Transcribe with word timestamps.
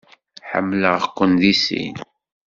Ḥemmleɣ-ken 0.49 1.31
deg 1.41 1.55
sin. 1.63 1.95